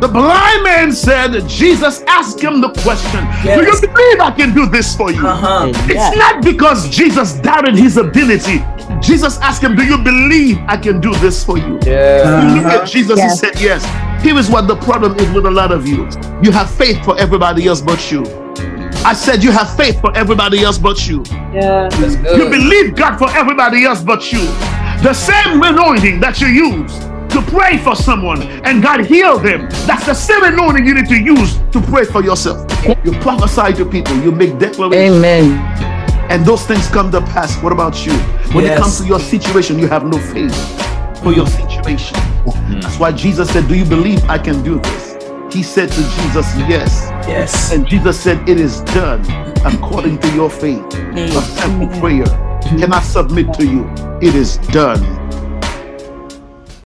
The 0.00 0.08
blind 0.08 0.62
man 0.62 0.92
said, 0.92 1.48
Jesus 1.48 2.02
asked 2.06 2.38
him 2.38 2.60
the 2.60 2.68
question, 2.82 3.24
Do 3.42 3.64
you 3.64 3.80
believe 3.80 4.20
I 4.20 4.30
can 4.36 4.54
do 4.54 4.66
this 4.66 4.94
for 4.94 5.10
you? 5.10 5.26
Uh-huh. 5.26 5.68
It's 5.68 5.94
Yes. 5.94 6.16
not 6.16 6.44
because 6.44 6.90
Jesus 6.90 7.32
doubted 7.34 7.76
his 7.76 7.96
ability. 7.96 8.62
Jesus 9.00 9.38
asked 9.40 9.62
him, 9.62 9.74
Do 9.74 9.82
you 9.84 9.96
believe 9.96 10.58
I 10.68 10.76
can 10.76 11.00
do 11.00 11.14
this 11.16 11.42
for 11.42 11.56
you? 11.56 11.78
Yeah. 11.86 12.42
You 12.54 12.56
look 12.62 12.72
at 12.72 12.86
Jesus, 12.88 13.16
Yes. 13.18 13.40
he 13.40 13.46
said, 13.46 13.58
Yes. 13.60 14.22
Here 14.22 14.36
is 14.36 14.50
what 14.50 14.66
the 14.68 14.76
problem 14.76 15.16
is 15.16 15.30
with 15.30 15.46
a 15.46 15.50
lot 15.50 15.72
of 15.72 15.86
you. 15.86 16.06
You 16.42 16.52
have 16.52 16.70
faith 16.70 17.02
for 17.02 17.18
everybody 17.18 17.66
else 17.66 17.80
but 17.80 18.10
you. 18.12 18.22
I 19.04 19.14
said 19.14 19.42
you 19.42 19.50
have 19.52 19.74
faith 19.76 19.98
for 20.00 20.14
everybody 20.16 20.62
else 20.62 20.76
but 20.78 21.08
you. 21.08 21.22
Yeah. 21.54 21.88
That's 21.88 22.16
good. 22.16 22.38
You 22.38 22.50
believe 22.50 22.94
God 22.96 23.16
for 23.16 23.30
everybody 23.30 23.84
else 23.84 24.02
but 24.02 24.30
you. 24.30 24.40
The 25.02 25.14
same 25.14 25.62
anointing 25.62 26.20
that 26.20 26.40
you 26.40 26.48
use 26.48 26.92
to 27.36 27.42
pray 27.50 27.76
for 27.76 27.94
someone 27.94 28.40
and 28.64 28.82
God 28.82 29.04
heal 29.04 29.38
them, 29.38 29.68
that's 29.86 30.06
the 30.06 30.14
same 30.14 30.42
anointing 30.42 30.86
you 30.86 30.94
need 30.94 31.08
to 31.08 31.18
use 31.18 31.58
to 31.70 31.82
pray 31.82 32.04
for 32.04 32.24
yourself. 32.24 32.66
You 33.04 33.12
prophesy 33.20 33.74
to 33.74 33.84
people, 33.84 34.16
you 34.22 34.32
make 34.32 34.58
declarations, 34.58 35.18
Amen. 35.18 35.52
and 36.30 36.46
those 36.46 36.66
things 36.66 36.88
come 36.88 37.12
to 37.12 37.20
pass. 37.20 37.62
What 37.62 37.72
about 37.72 38.06
you? 38.06 38.14
When 38.54 38.64
it 38.64 38.78
comes 38.78 39.00
to 39.00 39.06
your 39.06 39.20
situation, 39.20 39.78
you 39.78 39.86
have 39.86 40.06
no 40.06 40.18
faith 40.18 40.54
for 41.22 41.32
your 41.32 41.46
situation. 41.46 42.16
Hmm. 42.18 42.80
That's 42.80 42.98
why 42.98 43.12
Jesus 43.12 43.50
said, 43.50 43.68
Do 43.68 43.76
you 43.76 43.84
believe 43.84 44.24
I 44.30 44.38
can 44.38 44.62
do 44.62 44.78
this? 44.80 45.16
He 45.52 45.62
said 45.62 45.90
to 45.90 45.96
Jesus, 45.96 46.56
Yes. 46.56 47.08
Yes. 47.28 47.72
And 47.72 47.86
Jesus 47.86 48.18
said, 48.18 48.48
It 48.48 48.58
is 48.58 48.80
done 48.82 49.20
according 49.66 50.20
to 50.20 50.34
your 50.34 50.48
faith. 50.48 50.84
A 50.94 51.42
simple 51.42 51.88
prayer. 52.00 52.24
Can 52.62 52.92
I 52.92 53.02
submit 53.02 53.52
to 53.54 53.66
you? 53.66 53.84
It 54.22 54.34
is 54.34 54.56
done. 54.68 55.25